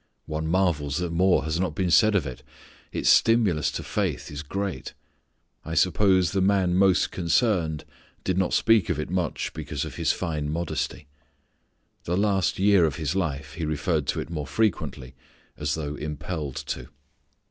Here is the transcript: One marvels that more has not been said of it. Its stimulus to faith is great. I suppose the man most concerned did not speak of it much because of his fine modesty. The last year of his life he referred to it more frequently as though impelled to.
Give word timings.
One 0.25 0.47
marvels 0.47 0.97
that 0.97 1.11
more 1.11 1.43
has 1.43 1.59
not 1.59 1.75
been 1.75 1.91
said 1.91 2.15
of 2.15 2.25
it. 2.25 2.41
Its 2.91 3.07
stimulus 3.07 3.69
to 3.73 3.83
faith 3.83 4.31
is 4.31 4.41
great. 4.41 4.95
I 5.63 5.75
suppose 5.75 6.31
the 6.31 6.41
man 6.41 6.73
most 6.73 7.11
concerned 7.11 7.85
did 8.23 8.35
not 8.35 8.51
speak 8.51 8.89
of 8.89 8.99
it 8.99 9.11
much 9.11 9.53
because 9.53 9.85
of 9.85 9.97
his 9.97 10.11
fine 10.11 10.49
modesty. 10.51 11.05
The 12.05 12.17
last 12.17 12.57
year 12.57 12.85
of 12.85 12.95
his 12.95 13.15
life 13.15 13.53
he 13.53 13.63
referred 13.63 14.07
to 14.07 14.19
it 14.19 14.31
more 14.31 14.47
frequently 14.47 15.13
as 15.55 15.75
though 15.75 15.93
impelled 15.93 16.55
to. 16.55 16.89